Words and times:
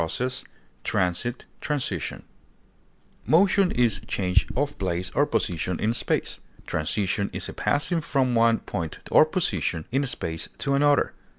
action, 0.03 0.23
move, 0.23 0.43
passage, 0.83 1.45
transit, 1.61 2.23
Motion 3.27 3.69
is 3.69 4.01
change 4.07 4.47
of 4.55 4.75
place 4.79 5.11
or 5.13 5.27
position 5.27 5.79
in 5.79 5.93
space; 5.93 6.39
transition 6.65 7.29
is 7.33 7.47
a 7.47 7.53
passing 7.53 8.01
from 8.01 8.33
one 8.33 8.57
point 8.57 8.99
or 9.11 9.23
position 9.27 9.85
in 9.91 10.01
space 10.07 10.49
to 10.57 10.73
another. 10.73 11.13